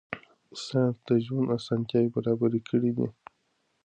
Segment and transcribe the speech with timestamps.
[0.65, 3.07] ساینس د ژوند اسانتیاوې برابرې کړې دي.